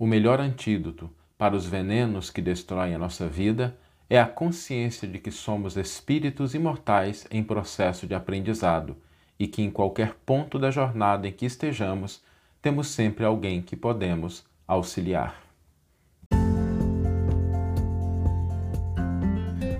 O 0.00 0.06
melhor 0.06 0.40
antídoto 0.40 1.10
para 1.36 1.54
os 1.54 1.66
venenos 1.66 2.30
que 2.30 2.40
destroem 2.40 2.94
a 2.94 2.98
nossa 2.98 3.28
vida 3.28 3.76
é 4.08 4.18
a 4.18 4.24
consciência 4.24 5.06
de 5.06 5.18
que 5.18 5.30
somos 5.30 5.76
espíritos 5.76 6.54
imortais 6.54 7.26
em 7.30 7.44
processo 7.44 8.06
de 8.06 8.14
aprendizado 8.14 8.96
e 9.38 9.46
que 9.46 9.60
em 9.60 9.70
qualquer 9.70 10.14
ponto 10.24 10.58
da 10.58 10.70
jornada 10.70 11.28
em 11.28 11.32
que 11.32 11.44
estejamos, 11.44 12.22
temos 12.62 12.86
sempre 12.86 13.26
alguém 13.26 13.60
que 13.60 13.76
podemos 13.76 14.42
auxiliar. 14.66 15.38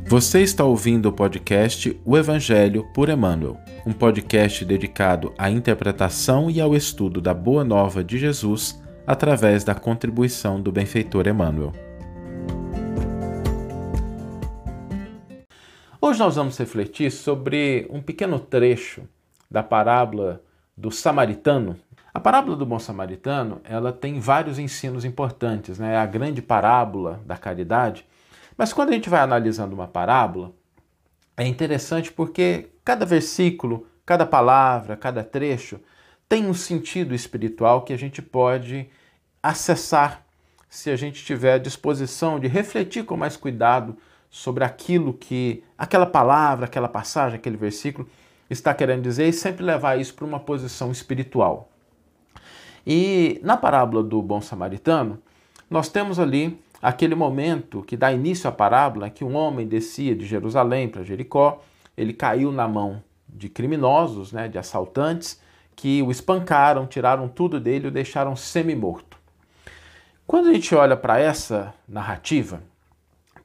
Você 0.06 0.42
está 0.42 0.64
ouvindo 0.64 1.06
o 1.06 1.12
podcast 1.14 1.98
O 2.04 2.18
Evangelho 2.18 2.86
por 2.92 3.08
Emmanuel, 3.08 3.56
um 3.86 3.92
podcast 3.94 4.66
dedicado 4.66 5.32
à 5.38 5.50
interpretação 5.50 6.50
e 6.50 6.60
ao 6.60 6.76
estudo 6.76 7.22
da 7.22 7.32
Boa 7.32 7.64
Nova 7.64 8.04
de 8.04 8.18
Jesus 8.18 8.78
através 9.06 9.64
da 9.64 9.74
contribuição 9.74 10.60
do 10.60 10.70
benfeitor 10.70 11.26
Emmanuel. 11.26 11.72
Hoje 16.00 16.18
nós 16.18 16.36
vamos 16.36 16.58
refletir 16.58 17.10
sobre 17.10 17.86
um 17.90 18.00
pequeno 18.00 18.38
trecho 18.38 19.02
da 19.50 19.62
parábola 19.62 20.42
do 20.76 20.90
samaritano. 20.90 21.76
A 22.12 22.18
parábola 22.18 22.56
do 22.56 22.66
bom 22.66 22.78
samaritano, 22.78 23.60
ela 23.64 23.92
tem 23.92 24.18
vários 24.18 24.58
ensinos 24.58 25.04
importantes, 25.04 25.78
né? 25.78 25.94
É 25.94 25.96
a 25.98 26.06
grande 26.06 26.40
parábola 26.40 27.20
da 27.24 27.36
caridade. 27.36 28.06
Mas 28.56 28.72
quando 28.72 28.90
a 28.90 28.92
gente 28.92 29.08
vai 29.08 29.20
analisando 29.20 29.74
uma 29.74 29.86
parábola, 29.86 30.52
é 31.36 31.46
interessante 31.46 32.10
porque 32.10 32.70
cada 32.84 33.06
versículo, 33.06 33.86
cada 34.04 34.26
palavra, 34.26 34.96
cada 34.96 35.22
trecho 35.22 35.80
tem 36.30 36.46
um 36.46 36.54
sentido 36.54 37.12
espiritual 37.12 37.82
que 37.82 37.92
a 37.92 37.98
gente 37.98 38.22
pode 38.22 38.88
acessar 39.42 40.24
se 40.68 40.88
a 40.88 40.94
gente 40.94 41.24
tiver 41.24 41.58
disposição 41.58 42.38
de 42.38 42.46
refletir 42.46 43.04
com 43.04 43.16
mais 43.16 43.36
cuidado 43.36 43.96
sobre 44.30 44.62
aquilo 44.62 45.12
que 45.12 45.64
aquela 45.76 46.06
palavra, 46.06 46.66
aquela 46.66 46.88
passagem, 46.88 47.36
aquele 47.36 47.56
versículo 47.56 48.08
está 48.48 48.72
querendo 48.72 49.02
dizer 49.02 49.28
e 49.28 49.32
sempre 49.32 49.64
levar 49.64 49.98
isso 49.98 50.14
para 50.14 50.24
uma 50.24 50.38
posição 50.38 50.92
espiritual. 50.92 51.68
E 52.86 53.40
na 53.42 53.56
parábola 53.56 54.00
do 54.00 54.22
bom 54.22 54.40
samaritano, 54.40 55.20
nós 55.68 55.88
temos 55.88 56.20
ali 56.20 56.62
aquele 56.80 57.16
momento 57.16 57.82
que 57.82 57.96
dá 57.96 58.12
início 58.12 58.48
à 58.48 58.52
parábola 58.52 59.10
que 59.10 59.24
um 59.24 59.34
homem 59.34 59.66
descia 59.66 60.14
de 60.14 60.26
Jerusalém 60.26 60.88
para 60.88 61.02
Jericó, 61.02 61.60
ele 61.96 62.12
caiu 62.12 62.52
na 62.52 62.68
mão 62.68 63.02
de 63.28 63.48
criminosos, 63.48 64.30
né, 64.30 64.46
de 64.46 64.58
assaltantes, 64.58 65.40
que 65.80 66.02
o 66.02 66.10
espancaram, 66.10 66.86
tiraram 66.86 67.26
tudo 67.26 67.58
dele 67.58 67.86
e 67.86 67.88
o 67.88 67.90
deixaram 67.90 68.36
semi-morto. 68.36 69.16
Quando 70.26 70.50
a 70.50 70.52
gente 70.52 70.74
olha 70.74 70.94
para 70.94 71.18
essa 71.18 71.72
narrativa, 71.88 72.62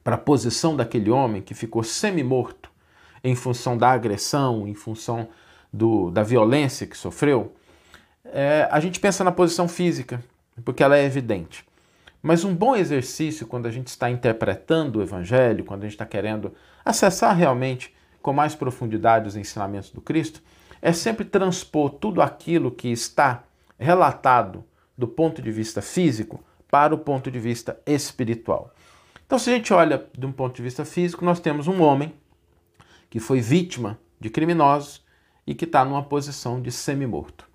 para 0.04 0.16
a 0.16 0.18
posição 0.18 0.76
daquele 0.76 1.08
homem 1.10 1.40
que 1.40 1.54
ficou 1.54 1.82
semi-morto 1.82 2.70
em 3.24 3.34
função 3.34 3.78
da 3.78 3.90
agressão, 3.90 4.68
em 4.68 4.74
função 4.74 5.28
do, 5.72 6.10
da 6.10 6.22
violência 6.22 6.86
que 6.86 6.94
sofreu, 6.94 7.54
é, 8.26 8.68
a 8.70 8.80
gente 8.80 9.00
pensa 9.00 9.24
na 9.24 9.32
posição 9.32 9.66
física, 9.66 10.22
porque 10.62 10.82
ela 10.82 10.98
é 10.98 11.06
evidente. 11.06 11.64
Mas 12.22 12.44
um 12.44 12.54
bom 12.54 12.76
exercício 12.76 13.46
quando 13.46 13.64
a 13.64 13.70
gente 13.70 13.86
está 13.86 14.10
interpretando 14.10 14.98
o 14.98 15.02
Evangelho, 15.02 15.64
quando 15.64 15.84
a 15.84 15.86
gente 15.86 15.94
está 15.94 16.04
querendo 16.04 16.52
acessar 16.84 17.34
realmente 17.34 17.96
com 18.20 18.34
mais 18.34 18.54
profundidade 18.54 19.26
os 19.26 19.36
ensinamentos 19.36 19.88
do 19.88 20.02
Cristo, 20.02 20.42
é 20.80 20.92
sempre 20.92 21.24
transpor 21.24 21.90
tudo 21.90 22.22
aquilo 22.22 22.70
que 22.70 22.88
está 22.88 23.44
relatado 23.78 24.64
do 24.96 25.06
ponto 25.06 25.42
de 25.42 25.50
vista 25.50 25.82
físico 25.82 26.42
para 26.70 26.94
o 26.94 26.98
ponto 26.98 27.30
de 27.30 27.38
vista 27.38 27.78
espiritual. 27.86 28.72
Então, 29.26 29.38
se 29.38 29.50
a 29.50 29.54
gente 29.54 29.72
olha 29.72 30.06
de 30.16 30.24
um 30.24 30.32
ponto 30.32 30.54
de 30.56 30.62
vista 30.62 30.84
físico, 30.84 31.24
nós 31.24 31.40
temos 31.40 31.66
um 31.66 31.82
homem 31.82 32.12
que 33.10 33.18
foi 33.18 33.40
vítima 33.40 33.98
de 34.20 34.30
criminosos 34.30 35.04
e 35.46 35.54
que 35.54 35.64
está 35.64 35.84
numa 35.84 36.02
posição 36.02 36.60
de 36.60 36.70
semi-morto. 36.70 37.48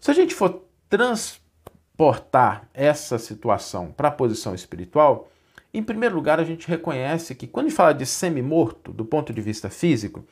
Se 0.00 0.10
a 0.10 0.14
gente 0.14 0.34
for 0.34 0.62
transportar 0.88 2.68
essa 2.72 3.18
situação 3.18 3.92
para 3.92 4.08
a 4.08 4.12
posição 4.12 4.54
espiritual, 4.54 5.30
em 5.72 5.82
primeiro 5.82 6.14
lugar, 6.14 6.40
a 6.40 6.44
gente 6.44 6.68
reconhece 6.68 7.34
que 7.34 7.46
quando 7.46 7.66
a 7.66 7.68
gente 7.68 7.76
fala 7.76 7.92
de 7.92 8.06
semi-morto, 8.06 8.92
do 8.92 9.04
ponto 9.04 9.32
de 9.32 9.40
vista 9.40 9.68
físico, 9.68 10.24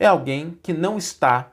é 0.00 0.06
alguém 0.06 0.58
que 0.62 0.72
não 0.72 0.96
está 0.96 1.52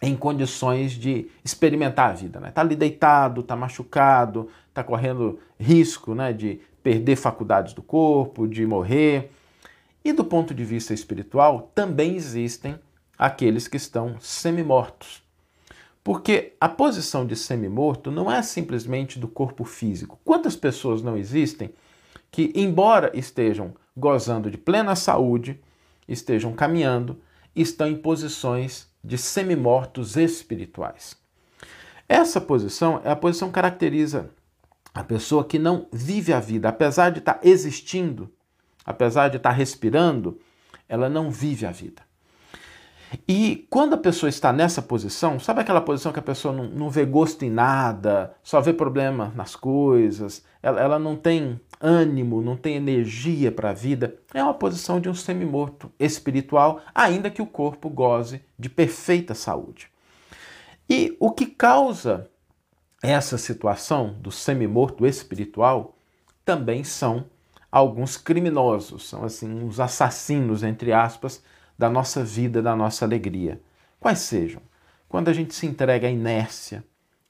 em 0.00 0.14
condições 0.14 0.92
de 0.92 1.28
experimentar 1.44 2.10
a 2.10 2.12
vida. 2.12 2.38
Está 2.38 2.40
né? 2.40 2.52
Tá 2.52 2.60
ali 2.60 2.76
deitado, 2.76 3.40
está 3.40 3.56
machucado, 3.56 4.48
está 4.68 4.84
correndo 4.84 5.40
risco 5.58 6.14
né, 6.14 6.32
de 6.32 6.60
perder 6.84 7.16
faculdades 7.16 7.74
do 7.74 7.82
corpo, 7.82 8.46
de 8.46 8.64
morrer. 8.64 9.32
E 10.04 10.12
do 10.12 10.24
ponto 10.24 10.54
de 10.54 10.64
vista 10.64 10.94
espiritual, 10.94 11.72
também 11.74 12.14
existem 12.14 12.78
aqueles 13.18 13.66
que 13.66 13.76
estão 13.76 14.16
semi-mortos. 14.20 15.22
Porque 16.04 16.52
a 16.60 16.68
posição 16.68 17.26
de 17.26 17.34
semi-morto 17.34 18.10
não 18.10 18.30
é 18.30 18.40
simplesmente 18.42 19.18
do 19.18 19.26
corpo 19.26 19.64
físico. 19.64 20.20
Quantas 20.24 20.54
pessoas 20.54 21.02
não 21.02 21.16
existem 21.16 21.70
que, 22.30 22.52
embora 22.54 23.10
estejam 23.14 23.74
gozando 23.96 24.50
de 24.50 24.58
plena 24.58 24.94
saúde, 24.94 25.58
estejam 26.06 26.52
caminhando, 26.52 27.18
estão 27.54 27.86
em 27.86 27.96
posições 27.96 28.88
de 29.02 29.18
semi-mortos 29.18 30.16
espirituais. 30.16 31.16
Essa 32.08 32.40
posição 32.40 33.00
é 33.04 33.10
a 33.10 33.16
posição 33.16 33.48
que 33.48 33.54
caracteriza 33.54 34.30
a 34.94 35.02
pessoa 35.02 35.44
que 35.44 35.58
não 35.58 35.88
vive 35.92 36.32
a 36.32 36.40
vida, 36.40 36.68
apesar 36.68 37.10
de 37.10 37.18
estar 37.18 37.40
existindo, 37.42 38.32
apesar 38.84 39.28
de 39.28 39.38
estar 39.38 39.50
respirando, 39.50 40.40
ela 40.88 41.08
não 41.08 41.30
vive 41.30 41.66
a 41.66 41.72
vida. 41.72 42.02
E 43.28 43.66
quando 43.70 43.94
a 43.94 43.98
pessoa 43.98 44.28
está 44.28 44.52
nessa 44.52 44.82
posição, 44.82 45.38
sabe 45.38 45.60
aquela 45.60 45.80
posição 45.80 46.12
que 46.12 46.18
a 46.18 46.22
pessoa 46.22 46.54
não, 46.54 46.64
não 46.64 46.90
vê 46.90 47.04
gosto 47.04 47.44
em 47.44 47.50
nada, 47.50 48.34
só 48.42 48.60
vê 48.60 48.72
problema 48.72 49.32
nas 49.34 49.54
coisas, 49.54 50.44
ela, 50.62 50.80
ela 50.80 50.98
não 50.98 51.16
tem 51.16 51.60
ânimo, 51.80 52.40
não 52.40 52.56
tem 52.56 52.76
energia 52.76 53.52
para 53.52 53.70
a 53.70 53.74
vida, 53.74 54.16
é 54.32 54.42
uma 54.42 54.54
posição 54.54 55.00
de 55.00 55.08
um 55.08 55.14
semi-morto 55.14 55.90
espiritual, 55.98 56.80
ainda 56.94 57.30
que 57.30 57.42
o 57.42 57.46
corpo 57.46 57.88
goze 57.88 58.42
de 58.58 58.68
perfeita 58.68 59.34
saúde. 59.34 59.88
E 60.88 61.16
o 61.20 61.30
que 61.30 61.46
causa 61.46 62.28
essa 63.02 63.36
situação 63.36 64.16
do 64.20 64.30
semi-morto 64.30 65.06
espiritual 65.06 65.96
também 66.44 66.84
são 66.84 67.26
alguns 67.70 68.16
criminosos, 68.16 69.08
são 69.08 69.24
assim 69.24 69.62
uns 69.62 69.80
assassinos 69.80 70.62
entre 70.62 70.92
aspas 70.92 71.42
da 71.78 71.90
nossa 71.90 72.24
vida, 72.24 72.62
da 72.62 72.74
nossa 72.76 73.04
alegria. 73.04 73.60
Quais 74.00 74.20
sejam? 74.20 74.62
Quando 75.08 75.28
a 75.28 75.32
gente 75.32 75.54
se 75.54 75.66
entrega 75.66 76.08
à 76.08 76.10
inércia, 76.10 76.84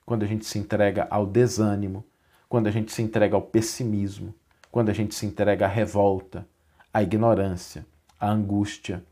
quando 0.05 0.23
a 0.23 0.27
gente 0.27 0.45
se 0.45 0.59
entrega 0.59 1.07
ao 1.11 1.27
desânimo, 1.27 2.05
quando 2.49 2.67
a 2.67 2.71
gente 2.71 2.93
se 2.93 3.03
entrega 3.03 3.37
ao 3.37 3.43
pessimismo, 3.43 4.35
quando 4.71 4.91
a 4.91 4.93
gente 4.93 5.15
se 5.15 5.25
entrega 5.27 5.67
à 5.67 5.69
revolta, 5.69 6.47
à 6.93 7.03
ignorância, 7.03 7.87
à 8.19 8.31
angústia. 8.31 9.05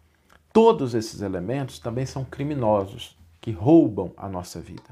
Todos 0.52 0.94
esses 0.94 1.22
elementos 1.22 1.78
também 1.78 2.04
são 2.04 2.24
criminosos 2.24 3.18
que 3.40 3.50
roubam 3.50 4.12
a 4.16 4.28
nossa 4.28 4.60
vida, 4.60 4.84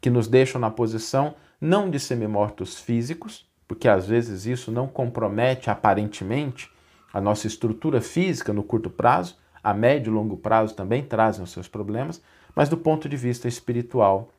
que 0.00 0.10
nos 0.10 0.28
deixam 0.28 0.60
na 0.60 0.70
posição 0.70 1.34
não 1.60 1.90
de 1.90 2.00
semi-mortos 2.00 2.78
físicos, 2.78 3.46
porque 3.68 3.88
às 3.88 4.06
vezes 4.06 4.46
isso 4.46 4.70
não 4.72 4.88
compromete 4.88 5.70
aparentemente 5.70 6.70
a 7.12 7.20
nossa 7.20 7.46
estrutura 7.46 8.00
física 8.00 8.52
no 8.52 8.62
curto 8.62 8.90
prazo, 8.90 9.36
a 9.62 9.72
médio 9.72 10.10
e 10.10 10.14
longo 10.14 10.36
prazo 10.36 10.74
também 10.74 11.02
trazem 11.02 11.42
os 11.42 11.50
seus 11.50 11.68
problemas, 11.68 12.20
mas 12.54 12.68
do 12.68 12.76
ponto 12.76 13.08
de 13.08 13.16
vista 13.16 13.48
espiritual, 13.48 14.30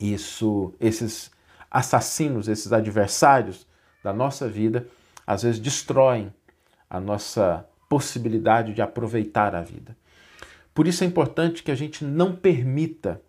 isso, 0.00 0.72
esses 0.80 1.30
assassinos, 1.70 2.48
esses 2.48 2.72
adversários 2.72 3.66
da 4.02 4.12
nossa 4.12 4.48
vida, 4.48 4.86
às 5.26 5.42
vezes 5.42 5.60
destroem 5.60 6.32
a 6.88 7.00
nossa 7.00 7.66
possibilidade 7.88 8.72
de 8.72 8.82
aproveitar 8.82 9.54
a 9.54 9.62
vida. 9.62 9.96
Por 10.74 10.86
isso 10.86 11.04
é 11.04 11.06
importante 11.06 11.62
que 11.62 11.70
a 11.70 11.74
gente 11.74 12.04
não 12.04 12.34
permita 12.34 13.20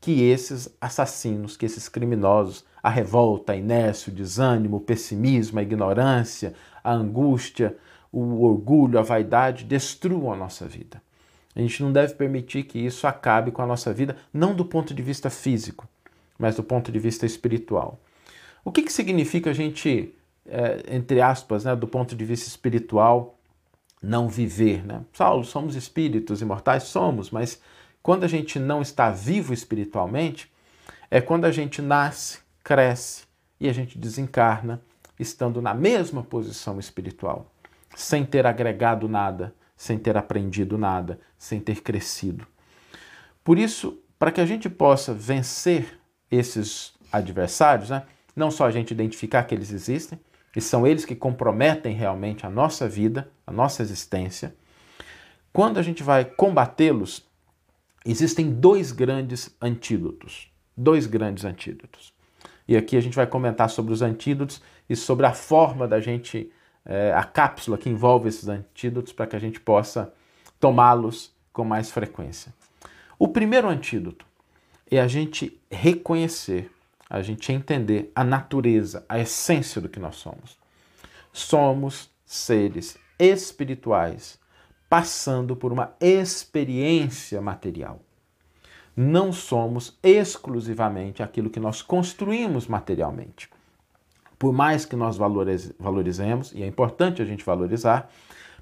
que 0.00 0.22
esses 0.22 0.68
assassinos, 0.80 1.56
que 1.56 1.64
esses 1.64 1.88
criminosos, 1.88 2.64
a 2.82 2.90
revolta, 2.90 3.52
a 3.52 3.56
inércia, 3.56 4.12
o 4.12 4.14
desânimo, 4.14 4.76
o 4.76 4.80
pessimismo, 4.80 5.58
a 5.58 5.62
ignorância, 5.62 6.52
a 6.82 6.92
angústia, 6.92 7.76
o 8.14 8.42
orgulho, 8.42 8.98
a 8.98 9.02
vaidade 9.02 9.64
destruam 9.64 10.32
a 10.32 10.36
nossa 10.36 10.66
vida. 10.66 11.02
A 11.54 11.60
gente 11.60 11.82
não 11.82 11.92
deve 11.92 12.14
permitir 12.14 12.64
que 12.64 12.78
isso 12.78 13.06
acabe 13.06 13.50
com 13.50 13.60
a 13.60 13.66
nossa 13.66 13.92
vida, 13.92 14.16
não 14.32 14.54
do 14.54 14.64
ponto 14.64 14.94
de 14.94 15.02
vista 15.02 15.28
físico, 15.28 15.88
mas 16.38 16.54
do 16.54 16.62
ponto 16.62 16.92
de 16.92 16.98
vista 16.98 17.26
espiritual. 17.26 17.98
O 18.64 18.70
que, 18.70 18.82
que 18.82 18.92
significa 18.92 19.50
a 19.50 19.52
gente, 19.52 20.14
é, 20.46 20.94
entre 20.94 21.20
aspas, 21.20 21.64
né, 21.64 21.74
do 21.74 21.88
ponto 21.88 22.14
de 22.14 22.24
vista 22.24 22.48
espiritual, 22.48 23.36
não 24.00 24.28
viver? 24.28 24.84
Né? 24.84 25.02
Saulo, 25.12 25.44
somos 25.44 25.74
espíritos 25.74 26.40
imortais? 26.40 26.84
Somos, 26.84 27.30
mas 27.30 27.60
quando 28.02 28.24
a 28.24 28.28
gente 28.28 28.58
não 28.58 28.80
está 28.80 29.10
vivo 29.10 29.52
espiritualmente, 29.52 30.50
é 31.10 31.20
quando 31.20 31.46
a 31.46 31.50
gente 31.50 31.82
nasce, 31.82 32.38
cresce 32.62 33.24
e 33.60 33.68
a 33.68 33.72
gente 33.72 33.98
desencarna 33.98 34.80
estando 35.18 35.62
na 35.62 35.74
mesma 35.74 36.22
posição 36.22 36.78
espiritual, 36.78 37.53
sem 37.94 38.24
ter 38.24 38.46
agregado 38.46 39.08
nada, 39.08 39.54
sem 39.76 39.98
ter 39.98 40.16
aprendido 40.16 40.76
nada, 40.76 41.20
sem 41.38 41.60
ter 41.60 41.82
crescido. 41.82 42.46
Por 43.42 43.58
isso, 43.58 43.98
para 44.18 44.32
que 44.32 44.40
a 44.40 44.46
gente 44.46 44.68
possa 44.68 45.12
vencer 45.12 45.98
esses 46.30 46.92
adversários, 47.12 47.90
né, 47.90 48.04
não 48.34 48.50
só 48.50 48.66
a 48.66 48.70
gente 48.70 48.90
identificar 48.90 49.44
que 49.44 49.54
eles 49.54 49.70
existem, 49.70 50.18
e 50.56 50.60
são 50.60 50.86
eles 50.86 51.04
que 51.04 51.14
comprometem 51.14 51.94
realmente 51.94 52.46
a 52.46 52.50
nossa 52.50 52.88
vida, 52.88 53.30
a 53.46 53.52
nossa 53.52 53.82
existência, 53.82 54.54
quando 55.52 55.78
a 55.78 55.82
gente 55.82 56.02
vai 56.02 56.24
combatê-los, 56.24 57.24
existem 58.04 58.50
dois 58.50 58.90
grandes 58.90 59.54
antídotos. 59.60 60.50
Dois 60.76 61.06
grandes 61.06 61.44
antídotos. 61.44 62.12
E 62.66 62.76
aqui 62.76 62.96
a 62.96 63.00
gente 63.00 63.14
vai 63.14 63.26
comentar 63.26 63.70
sobre 63.70 63.92
os 63.92 64.02
antídotos 64.02 64.60
e 64.88 64.96
sobre 64.96 65.26
a 65.26 65.32
forma 65.32 65.86
da 65.86 66.00
gente, 66.00 66.50
é, 66.84 67.12
a 67.12 67.24
cápsula 67.24 67.78
que 67.78 67.88
envolve 67.88 68.28
esses 68.28 68.48
antídotos, 68.48 69.12
para 69.12 69.26
que 69.26 69.36
a 69.36 69.38
gente 69.38 69.60
possa 69.60 70.12
tomá-los 70.60 71.32
com 71.52 71.64
mais 71.64 71.90
frequência. 71.90 72.52
O 73.18 73.28
primeiro 73.28 73.68
antídoto 73.68 74.26
é 74.90 75.00
a 75.00 75.08
gente 75.08 75.60
reconhecer, 75.70 76.70
a 77.08 77.22
gente 77.22 77.52
entender 77.52 78.10
a 78.14 78.24
natureza, 78.24 79.04
a 79.08 79.18
essência 79.18 79.80
do 79.80 79.88
que 79.88 80.00
nós 80.00 80.16
somos. 80.16 80.58
Somos 81.32 82.10
seres 82.24 82.98
espirituais 83.18 84.38
passando 84.88 85.56
por 85.56 85.72
uma 85.72 85.94
experiência 86.00 87.40
material. 87.40 88.00
Não 88.96 89.32
somos 89.32 89.98
exclusivamente 90.02 91.22
aquilo 91.22 91.50
que 91.50 91.58
nós 91.58 91.82
construímos 91.82 92.68
materialmente. 92.68 93.50
Por 94.44 94.52
mais 94.52 94.84
que 94.84 94.94
nós 94.94 95.16
valorizemos, 95.16 96.52
e 96.52 96.62
é 96.62 96.66
importante 96.66 97.22
a 97.22 97.24
gente 97.24 97.42
valorizar, 97.42 98.10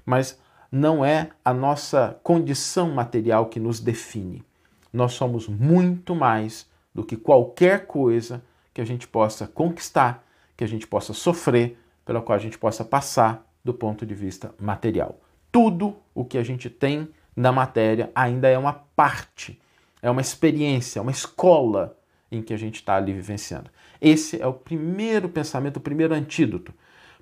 mas 0.05 0.39
não 0.71 1.03
é 1.03 1.31
a 1.43 1.53
nossa 1.53 2.17
condição 2.23 2.89
material 2.91 3.47
que 3.47 3.59
nos 3.59 3.81
define. 3.81 4.45
Nós 4.93 5.11
somos 5.11 5.45
muito 5.45 6.15
mais 6.15 6.65
do 6.95 7.03
que 7.03 7.17
qualquer 7.17 7.85
coisa 7.85 8.41
que 8.73 8.79
a 8.79 8.85
gente 8.85 9.05
possa 9.07 9.45
conquistar, 9.45 10.23
que 10.55 10.63
a 10.63 10.67
gente 10.67 10.87
possa 10.87 11.11
sofrer, 11.11 11.77
pela 12.05 12.21
qual 12.21 12.37
a 12.37 12.41
gente 12.41 12.57
possa 12.57 12.85
passar 12.85 13.45
do 13.61 13.73
ponto 13.73 14.05
de 14.05 14.15
vista 14.15 14.55
material 14.57 15.19
tudo 15.53 15.97
o 16.15 16.25
que 16.25 16.39
a 16.39 16.43
gente 16.43 16.67
tem 16.67 17.07
na 17.35 17.51
matéria 17.51 18.11
ainda 18.15 18.47
é 18.49 18.57
uma 18.57 18.73
parte, 18.73 19.61
é 20.01 20.09
uma 20.09 20.19
experiência, 20.19 20.99
uma 20.99 21.11
escola 21.11 21.95
em 22.37 22.41
que 22.41 22.53
a 22.53 22.57
gente 22.57 22.75
está 22.75 22.95
ali 22.95 23.13
vivenciando. 23.13 23.69
Esse 24.01 24.41
é 24.41 24.47
o 24.47 24.53
primeiro 24.53 25.29
pensamento, 25.29 25.77
o 25.77 25.81
primeiro 25.81 26.13
antídoto. 26.13 26.73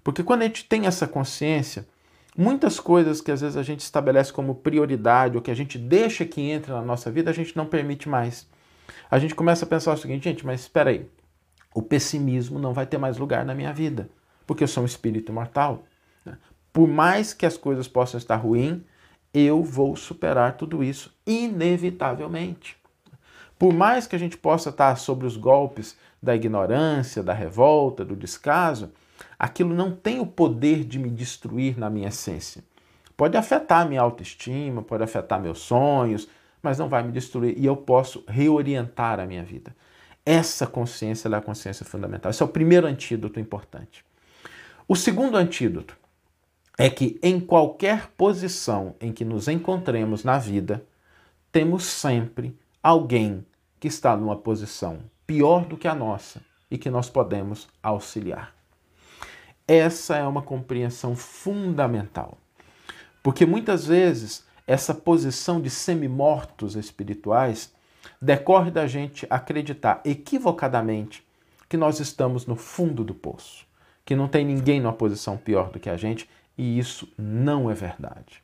Porque 0.03 0.23
quando 0.23 0.41
a 0.41 0.45
gente 0.45 0.65
tem 0.65 0.87
essa 0.87 1.07
consciência, 1.07 1.87
muitas 2.35 2.79
coisas 2.79 3.21
que 3.21 3.31
às 3.31 3.41
vezes 3.41 3.57
a 3.57 3.63
gente 3.63 3.81
estabelece 3.81 4.33
como 4.33 4.55
prioridade 4.55 5.37
ou 5.37 5.43
que 5.43 5.51
a 5.51 5.55
gente 5.55 5.77
deixa 5.77 6.25
que 6.25 6.41
entre 6.41 6.71
na 6.71 6.81
nossa 6.81 7.11
vida, 7.11 7.29
a 7.29 7.33
gente 7.33 7.55
não 7.55 7.65
permite 7.65 8.09
mais. 8.09 8.47
A 9.09 9.19
gente 9.19 9.35
começa 9.35 9.65
a 9.65 9.67
pensar 9.67 9.93
o 9.93 9.97
seguinte, 9.97 10.23
gente, 10.23 10.45
mas 10.45 10.61
espera 10.61 10.89
aí, 10.89 11.05
o 11.73 11.81
pessimismo 11.81 12.57
não 12.57 12.73
vai 12.73 12.85
ter 12.85 12.97
mais 12.97 13.17
lugar 13.17 13.45
na 13.45 13.53
minha 13.53 13.71
vida, 13.71 14.09
porque 14.47 14.63
eu 14.63 14.67
sou 14.67 14.83
um 14.83 14.85
espírito 14.85 15.31
imortal 15.31 15.85
por 16.73 16.87
mais 16.87 17.33
que 17.33 17.45
as 17.45 17.57
coisas 17.57 17.87
possam 17.87 18.17
estar 18.17 18.37
ruins, 18.37 18.79
eu 19.33 19.63
vou 19.63 19.95
superar 19.95 20.57
tudo 20.57 20.83
isso, 20.83 21.13
inevitavelmente. 21.25 22.77
Por 23.61 23.71
mais 23.71 24.07
que 24.07 24.15
a 24.15 24.19
gente 24.19 24.39
possa 24.39 24.71
estar 24.71 24.95
sobre 24.95 25.27
os 25.27 25.37
golpes 25.37 25.95
da 26.19 26.35
ignorância, 26.35 27.21
da 27.21 27.31
revolta, 27.31 28.03
do 28.03 28.15
descaso, 28.15 28.91
aquilo 29.37 29.71
não 29.75 29.95
tem 29.95 30.19
o 30.19 30.25
poder 30.25 30.83
de 30.83 30.97
me 30.97 31.11
destruir 31.11 31.77
na 31.77 31.87
minha 31.87 32.07
essência. 32.07 32.63
Pode 33.15 33.37
afetar 33.37 33.87
minha 33.87 34.01
autoestima, 34.01 34.81
pode 34.81 35.03
afetar 35.03 35.39
meus 35.39 35.59
sonhos, 35.59 36.27
mas 36.59 36.79
não 36.79 36.89
vai 36.89 37.03
me 37.03 37.11
destruir 37.11 37.55
e 37.55 37.63
eu 37.63 37.77
posso 37.77 38.23
reorientar 38.27 39.19
a 39.19 39.27
minha 39.27 39.43
vida. 39.43 39.75
Essa 40.25 40.65
consciência 40.65 41.29
é 41.29 41.35
a 41.35 41.39
consciência 41.39 41.85
fundamental. 41.85 42.31
Esse 42.31 42.41
é 42.41 42.45
o 42.47 42.49
primeiro 42.49 42.87
antídoto 42.87 43.39
importante. 43.39 44.03
O 44.87 44.95
segundo 44.95 45.37
antídoto 45.37 45.95
é 46.79 46.89
que 46.89 47.19
em 47.21 47.39
qualquer 47.39 48.07
posição 48.17 48.95
em 48.99 49.11
que 49.11 49.23
nos 49.23 49.47
encontremos 49.47 50.23
na 50.23 50.39
vida, 50.39 50.83
temos 51.51 51.83
sempre 51.83 52.57
alguém 52.81 53.45
que 53.81 53.87
está 53.87 54.15
numa 54.15 54.35
posição 54.35 54.99
pior 55.25 55.65
do 55.65 55.75
que 55.75 55.87
a 55.87 55.95
nossa 55.95 56.39
e 56.69 56.77
que 56.77 56.87
nós 56.87 57.09
podemos 57.09 57.67
auxiliar. 57.81 58.53
Essa 59.67 60.17
é 60.17 60.23
uma 60.27 60.43
compreensão 60.43 61.15
fundamental, 61.15 62.37
porque 63.23 63.43
muitas 63.43 63.87
vezes 63.87 64.45
essa 64.67 64.93
posição 64.93 65.59
de 65.59 65.71
semi-mortos 65.71 66.75
espirituais 66.75 67.73
decorre 68.21 68.69
da 68.69 68.85
gente 68.85 69.25
acreditar 69.31 69.99
equivocadamente 70.05 71.25
que 71.67 71.75
nós 71.75 71.99
estamos 71.99 72.45
no 72.45 72.55
fundo 72.55 73.03
do 73.03 73.15
poço, 73.15 73.65
que 74.05 74.15
não 74.15 74.27
tem 74.27 74.45
ninguém 74.45 74.79
numa 74.79 74.93
posição 74.93 75.37
pior 75.37 75.71
do 75.71 75.79
que 75.79 75.89
a 75.89 75.97
gente 75.97 76.29
e 76.55 76.77
isso 76.77 77.11
não 77.17 77.71
é 77.71 77.73
verdade. 77.73 78.43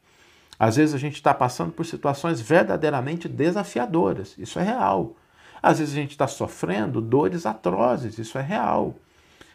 Às 0.57 0.77
vezes 0.77 0.95
a 0.95 0.97
gente 0.97 1.13
está 1.13 1.31
passando 1.31 1.71
por 1.71 1.85
situações 1.85 2.41
verdadeiramente 2.41 3.29
desafiadoras, 3.29 4.35
isso 4.39 4.57
é 4.57 4.63
real. 4.63 5.15
Às 5.61 5.79
vezes 5.79 5.93
a 5.93 5.97
gente 5.97 6.11
está 6.11 6.27
sofrendo 6.27 7.01
dores 7.01 7.45
atrozes, 7.45 8.17
isso 8.17 8.37
é 8.37 8.41
real. 8.41 8.95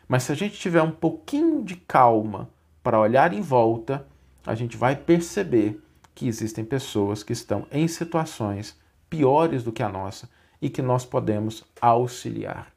Mas 0.08 0.24
se 0.24 0.32
a 0.32 0.34
gente 0.34 0.58
tiver 0.58 0.82
um 0.82 0.90
pouquinho 0.90 1.62
de 1.62 1.76
calma 1.76 2.48
para 2.82 2.98
olhar 2.98 3.32
em 3.32 3.40
volta, 3.40 4.06
a 4.44 4.54
gente 4.54 4.76
vai 4.76 4.96
perceber 4.96 5.80
que 6.14 6.26
existem 6.26 6.64
pessoas 6.64 7.22
que 7.22 7.32
estão 7.32 7.66
em 7.70 7.88
situações 7.88 8.76
piores 9.08 9.62
do 9.62 9.72
que 9.72 9.82
a 9.82 9.88
nossa 9.88 10.28
e 10.60 10.68
que 10.68 10.82
nós 10.82 11.04
podemos 11.04 11.64
auxiliar. 11.80 12.72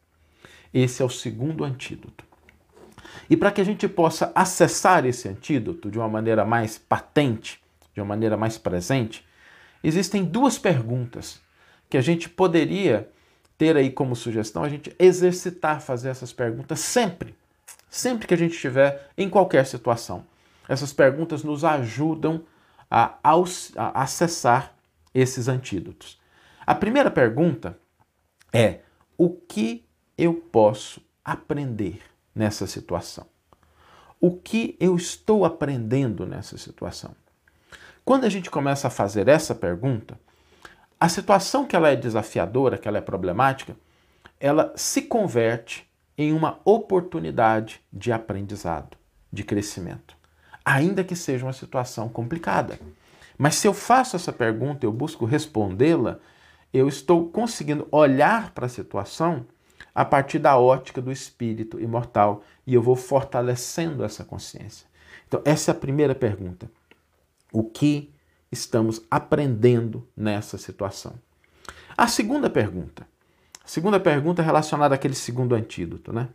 Esse 0.73 1.01
é 1.01 1.05
o 1.05 1.09
segundo 1.09 1.63
antídoto. 1.63 2.23
E 3.29 3.35
para 3.37 3.51
que 3.51 3.61
a 3.61 3.63
gente 3.63 3.87
possa 3.87 4.31
acessar 4.35 5.05
esse 5.05 5.27
antídoto 5.27 5.89
de 5.89 5.97
uma 5.97 6.07
maneira 6.07 6.43
mais 6.45 6.77
patente, 6.77 7.61
de 7.93 8.01
uma 8.01 8.07
maneira 8.07 8.35
mais 8.35 8.57
presente, 8.57 9.25
existem 9.83 10.23
duas 10.23 10.57
perguntas 10.57 11.41
que 11.89 11.97
a 11.97 12.01
gente 12.01 12.27
poderia 12.29 13.09
ter 13.57 13.77
aí 13.77 13.89
como 13.89 14.15
sugestão 14.15 14.63
a 14.63 14.69
gente 14.69 14.93
exercitar 14.99 15.81
fazer 15.81 16.09
essas 16.09 16.33
perguntas 16.33 16.79
sempre, 16.79 17.35
sempre 17.89 18.27
que 18.27 18.33
a 18.33 18.37
gente 18.37 18.53
estiver 18.53 19.09
em 19.17 19.29
qualquer 19.29 19.65
situação. 19.65 20.25
Essas 20.67 20.91
perguntas 20.91 21.43
nos 21.43 21.63
ajudam 21.63 22.43
a, 22.89 23.17
a 23.23 24.01
acessar 24.01 24.73
esses 25.13 25.47
antídotos. 25.47 26.19
A 26.65 26.73
primeira 26.73 27.11
pergunta 27.11 27.77
é: 28.51 28.79
o 29.17 29.29
que 29.29 29.85
eu 30.17 30.33
posso 30.33 31.01
aprender? 31.23 32.01
nessa 32.35 32.67
situação? 32.67 33.25
O 34.19 34.35
que 34.35 34.75
eu 34.79 34.95
estou 34.95 35.45
aprendendo 35.45 36.25
nessa 36.25 36.57
situação? 36.57 37.15
Quando 38.03 38.25
a 38.25 38.29
gente 38.29 38.51
começa 38.51 38.87
a 38.87 38.91
fazer 38.91 39.27
essa 39.27 39.55
pergunta, 39.55 40.19
a 40.99 41.09
situação 41.09 41.65
que 41.65 41.75
ela 41.75 41.89
é 41.89 41.95
desafiadora, 41.95 42.77
que 42.77 42.87
ela 42.87 42.97
é 42.97 43.01
problemática, 43.01 43.75
ela 44.39 44.73
se 44.75 45.01
converte 45.03 45.89
em 46.17 46.31
uma 46.31 46.59
oportunidade 46.63 47.81
de 47.91 48.11
aprendizado, 48.11 48.97
de 49.31 49.43
crescimento, 49.43 50.15
ainda 50.63 51.03
que 51.03 51.15
seja 51.15 51.45
uma 51.45 51.53
situação 51.53 52.07
complicada. 52.07 52.79
Mas 53.37 53.55
se 53.55 53.67
eu 53.67 53.73
faço 53.73 54.15
essa 54.15 54.31
pergunta, 54.31 54.85
eu 54.85 54.93
busco 54.93 55.25
respondê-la, 55.25 56.19
eu 56.73 56.87
estou 56.87 57.29
conseguindo 57.29 57.87
olhar 57.91 58.51
para 58.51 58.65
a 58.65 58.69
situação 58.69 59.45
a 59.93 60.03
partir 60.03 60.39
da 60.39 60.57
ótica 60.57 61.01
do 61.01 61.11
espírito 61.11 61.79
imortal 61.79 62.43
e 62.65 62.73
eu 62.73 62.81
vou 62.81 62.95
fortalecendo 62.95 64.03
essa 64.03 64.23
consciência. 64.23 64.87
Então, 65.27 65.41
essa 65.45 65.71
é 65.71 65.73
a 65.73 65.77
primeira 65.77 66.13
pergunta. 66.13 66.69
O 67.51 67.63
que 67.63 68.13
estamos 68.55 69.01
aprendendo 69.11 70.07
nessa 70.15 70.57
situação? 70.57 71.13
A 71.95 72.07
segunda 72.07 72.49
pergunta, 72.49 73.07
a 73.63 73.67
segunda 73.67 73.99
pergunta 73.99 74.41
é 74.41 74.45
relacionada 74.45 74.95
àquele 74.95 75.15
segundo 75.15 75.53
antídoto, 75.53 76.11
né? 76.11 76.29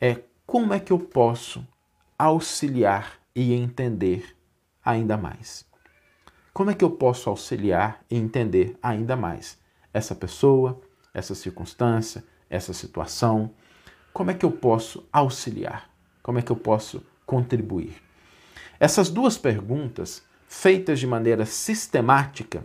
É 0.00 0.20
como 0.46 0.74
é 0.74 0.80
que 0.80 0.92
eu 0.92 0.98
posso 0.98 1.66
auxiliar 2.18 3.18
e 3.34 3.52
entender 3.52 4.36
ainda 4.84 5.16
mais? 5.16 5.64
Como 6.52 6.70
é 6.70 6.74
que 6.74 6.84
eu 6.84 6.90
posso 6.90 7.30
auxiliar 7.30 8.04
e 8.10 8.16
entender 8.16 8.76
ainda 8.82 9.16
mais 9.16 9.58
essa 9.94 10.14
pessoa, 10.14 10.80
essa 11.14 11.34
circunstância, 11.34 12.24
essa 12.50 12.72
situação? 12.72 13.50
Como 14.12 14.30
é 14.30 14.34
que 14.34 14.44
eu 14.44 14.52
posso 14.52 15.08
auxiliar? 15.12 15.88
Como 16.22 16.38
é 16.38 16.42
que 16.42 16.52
eu 16.52 16.56
posso 16.56 17.02
contribuir? 17.24 18.02
Essas 18.78 19.08
duas 19.08 19.38
perguntas, 19.38 20.22
feitas 20.52 21.00
de 21.00 21.06
maneira 21.06 21.46
sistemática, 21.46 22.62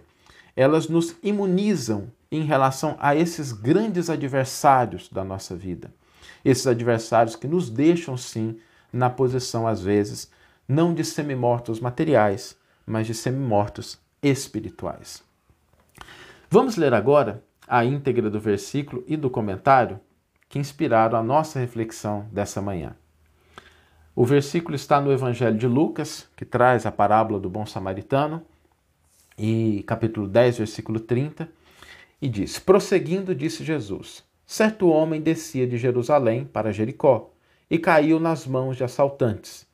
elas 0.57 0.89
nos 0.89 1.15
imunizam 1.23 2.11
em 2.29 2.43
relação 2.43 2.97
a 2.99 3.15
esses 3.15 3.53
grandes 3.53 4.09
adversários 4.09 5.07
da 5.07 5.23
nossa 5.23 5.55
vida. 5.55 5.91
Esses 6.43 6.67
adversários 6.67 7.37
que 7.37 7.47
nos 7.47 7.69
deixam, 7.69 8.17
sim, 8.17 8.59
na 8.91 9.09
posição, 9.09 9.65
às 9.65 9.81
vezes, 9.81 10.29
não 10.67 10.93
de 10.93 11.03
semi-mortos 11.05 11.79
materiais, 11.79 12.57
mas 12.85 13.07
de 13.07 13.13
semi-mortos 13.13 13.97
espirituais. 14.21 15.23
Vamos 16.51 16.75
ler 16.75 16.93
agora 16.93 17.41
a 17.65 17.85
íntegra 17.85 18.29
do 18.29 18.39
versículo 18.39 19.01
e 19.07 19.15
do 19.15 19.29
comentário 19.29 19.97
que 20.49 20.59
inspiraram 20.59 21.17
a 21.17 21.23
nossa 21.23 21.57
reflexão 21.57 22.27
dessa 22.33 22.61
manhã. 22.61 22.97
O 24.19 24.25
versículo 24.25 24.75
está 24.75 24.99
no 24.99 25.11
Evangelho 25.11 25.55
de 25.55 25.67
Lucas, 25.67 26.27
que 26.35 26.43
traz 26.43 26.87
a 26.87 26.91
parábola 26.91 27.39
do 27.39 27.51
bom 27.51 27.67
samaritano, 27.67 28.41
e 29.37 29.83
capítulo 29.85 30.27
10, 30.27 30.57
versículo 30.57 30.99
30, 30.99 31.47
e 32.19 32.27
diz: 32.27 32.57
Prosseguindo, 32.57 33.35
disse 33.35 33.63
Jesus: 33.63 34.23
Certo 34.43 34.89
homem 34.89 35.21
descia 35.21 35.67
de 35.67 35.77
Jerusalém 35.77 36.45
para 36.45 36.73
Jericó 36.73 37.29
e 37.69 37.77
caiu 37.77 38.19
nas 38.19 38.47
mãos 38.47 38.75
de 38.75 38.83
assaltantes, 38.83 39.67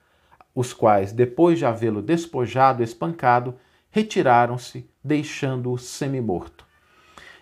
os 0.53 0.73
quais, 0.73 1.13
depois 1.13 1.57
de 1.57 1.65
havê-lo 1.65 2.01
despojado 2.01 2.81
e 2.81 2.83
espancado, 2.83 3.55
retiraram-se, 3.91 4.85
deixando-o 5.01 5.77
semi-morto. 5.77 6.67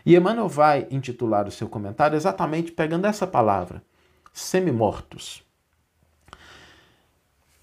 E 0.06 0.16
Emmanuel 0.16 0.48
vai 0.48 0.86
intitular 0.92 1.48
o 1.48 1.52
seu 1.52 1.68
comentário 1.68 2.16
exatamente 2.16 2.72
pegando 2.72 3.08
essa 3.08 3.26
palavra, 3.26 3.82
semi-mortos. 4.32 5.44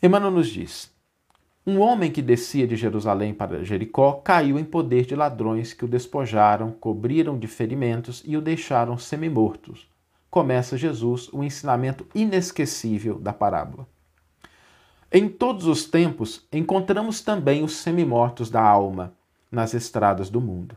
Emmanuel 0.00 0.30
nos 0.30 0.48
diz: 0.48 0.94
Um 1.66 1.80
homem 1.80 2.12
que 2.12 2.22
descia 2.22 2.68
de 2.68 2.76
Jerusalém 2.76 3.34
para 3.34 3.64
Jericó 3.64 4.12
caiu 4.12 4.56
em 4.56 4.64
poder 4.64 5.04
de 5.04 5.16
ladrões 5.16 5.72
que 5.72 5.84
o 5.84 5.88
despojaram, 5.88 6.70
cobriram 6.70 7.36
de 7.36 7.48
ferimentos 7.48 8.22
e 8.24 8.36
o 8.36 8.40
deixaram 8.40 8.96
semi-mortos. 8.96 9.88
Começa 10.30 10.78
Jesus 10.78 11.28
o 11.32 11.42
ensinamento 11.42 12.06
inesquecível 12.14 13.18
da 13.18 13.32
parábola. 13.32 13.88
Em 15.10 15.28
todos 15.28 15.66
os 15.66 15.84
tempos 15.84 16.46
encontramos 16.52 17.20
também 17.20 17.64
os 17.64 17.76
semi-mortos 17.76 18.50
da 18.50 18.62
alma 18.62 19.14
nas 19.50 19.74
estradas 19.74 20.30
do 20.30 20.40
mundo. 20.40 20.76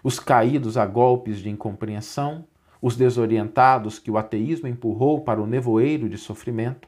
Os 0.00 0.20
caídos 0.20 0.76
a 0.76 0.86
golpes 0.86 1.38
de 1.38 1.48
incompreensão, 1.48 2.46
os 2.80 2.94
desorientados 2.94 3.98
que 3.98 4.10
o 4.12 4.18
ateísmo 4.18 4.68
empurrou 4.68 5.22
para 5.22 5.42
o 5.42 5.46
nevoeiro 5.46 6.08
de 6.08 6.18
sofrimento, 6.18 6.86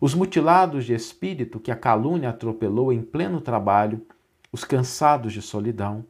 os 0.00 0.14
mutilados 0.14 0.84
de 0.84 0.94
espírito 0.94 1.60
que 1.60 1.70
a 1.70 1.76
calúnia 1.76 2.30
atropelou 2.30 2.92
em 2.92 3.02
pleno 3.02 3.40
trabalho, 3.40 4.04
os 4.52 4.64
cansados 4.64 5.32
de 5.32 5.42
solidão, 5.42 6.04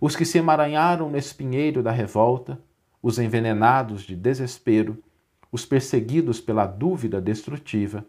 os 0.00 0.16
que 0.16 0.24
se 0.24 0.38
emaranharam 0.38 1.10
no 1.10 1.16
espinheiro 1.16 1.82
da 1.82 1.90
revolta, 1.90 2.60
os 3.02 3.18
envenenados 3.18 4.02
de 4.02 4.16
desespero, 4.16 5.02
os 5.50 5.64
perseguidos 5.64 6.40
pela 6.40 6.66
dúvida 6.66 7.20
destrutiva, 7.20 8.04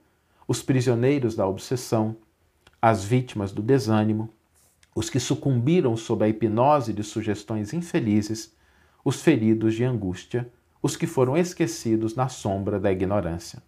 os 0.48 0.62
prisioneiros 0.64 1.36
da 1.36 1.48
obsessão, 1.48 2.16
as 2.82 3.04
vítimas 3.04 3.52
do 3.52 3.62
desânimo, 3.62 4.30
os 4.96 5.10
que 5.10 5.20
sucumbiram 5.20 5.98
sob 5.98 6.24
a 6.24 6.30
hipnose 6.30 6.94
de 6.94 7.04
sugestões 7.04 7.74
infelizes, 7.74 8.56
os 9.04 9.22
feridos 9.22 9.76
de 9.76 9.84
angústia, 9.84 10.50
os 10.82 10.96
que 10.96 11.06
foram 11.06 11.36
esquecidos 11.36 12.16
na 12.16 12.30
sombra 12.30 12.80
da 12.80 12.92
ignorância. 12.92 13.62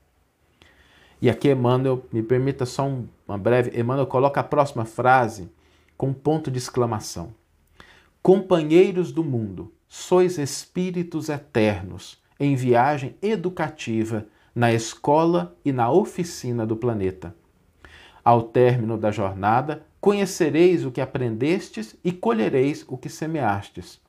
E 1.21 1.29
aqui 1.29 1.49
Emmanuel, 1.49 2.05
me 2.11 2.21
permita 2.21 2.65
só 2.65 2.85
um, 2.87 3.07
uma 3.27 3.37
breve, 3.37 3.79
Emmanuel 3.79 4.05
coloca 4.05 4.39
a 4.39 4.43
próxima 4.43 4.85
frase 4.85 5.49
com 5.97 6.13
ponto 6.13 6.51
de 6.51 6.59
exclamação. 6.59 7.33
Companheiros 8.21 9.11
do 9.11 9.23
mundo, 9.23 9.73
sois 9.87 10.37
espíritos 10.37 11.29
eternos 11.29 12.21
em 12.39 12.55
viagem 12.55 13.15
educativa 13.21 14.27
na 14.53 14.71
escola 14.71 15.55
e 15.63 15.71
na 15.71 15.89
oficina 15.89 16.65
do 16.65 16.75
planeta. 16.75 17.35
Ao 18.23 18.43
término 18.43 18.97
da 18.97 19.11
jornada, 19.11 19.85
conhecereis 20.01 20.85
o 20.85 20.91
que 20.91 21.01
aprendestes 21.01 21.95
e 22.03 22.11
colhereis 22.11 22.85
o 22.87 22.97
que 22.97 23.09
semeastes. 23.09 23.99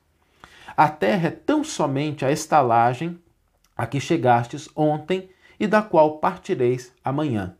A 0.75 0.89
terra 0.89 1.27
é 1.27 1.31
tão 1.31 1.63
somente 1.63 2.23
a 2.23 2.31
estalagem 2.31 3.19
a 3.75 3.87
que 3.87 3.99
chegastes 3.99 4.69
ontem 4.75 5.29
e 5.59 5.67
da 5.67 5.81
qual 5.81 6.19
partireis 6.19 6.93
amanhã. 7.03 7.55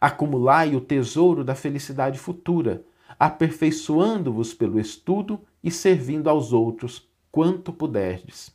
Acumulai 0.00 0.74
o 0.74 0.80
tesouro 0.80 1.44
da 1.44 1.54
felicidade 1.54 2.18
futura, 2.18 2.84
aperfeiçoando-vos 3.18 4.52
pelo 4.52 4.80
estudo 4.80 5.40
e 5.62 5.70
servindo 5.70 6.28
aos 6.28 6.52
outros 6.52 7.08
quanto 7.30 7.72
puderdes. 7.72 8.54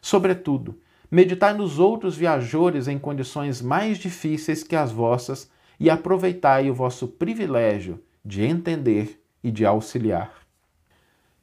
Sobretudo, 0.00 0.78
meditai 1.10 1.54
nos 1.54 1.78
outros 1.78 2.16
viajores 2.16 2.88
em 2.88 2.98
condições 2.98 3.62
mais 3.62 3.98
difíceis 3.98 4.62
que 4.62 4.76
as 4.76 4.92
vossas 4.92 5.50
e 5.78 5.88
aproveitai 5.88 6.70
o 6.70 6.74
vosso 6.74 7.08
privilégio 7.08 8.02
de 8.24 8.42
entender 8.42 9.20
e 9.42 9.50
de 9.50 9.64
auxiliar. 9.64 10.32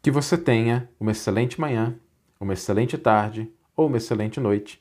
Que 0.01 0.12
você 0.12 0.38
tenha 0.38 0.89
uma 1.00 1.12
excelente 1.12 1.60
manhã, 1.60 1.96
uma 2.39 2.53
excelente 2.53 2.98
tarde 2.98 3.51
ou 3.75 3.88
uma 3.88 3.98
excelente 3.98 4.39
noite 4.39 4.80